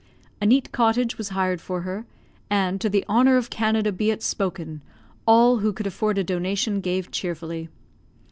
A 0.41 0.47
neat 0.47 0.71
cottage 0.71 1.19
was 1.19 1.29
hired 1.29 1.61
for 1.61 1.81
her; 1.81 2.05
and, 2.49 2.81
to 2.81 2.89
the 2.89 3.05
honour 3.07 3.37
of 3.37 3.51
Canada 3.51 3.91
be 3.91 4.09
it 4.09 4.23
spoken, 4.23 4.81
all 5.27 5.57
who 5.59 5.71
could 5.71 5.85
afford 5.85 6.17
a 6.17 6.23
donation 6.23 6.79
gave 6.81 7.11
cheerfully. 7.11 7.69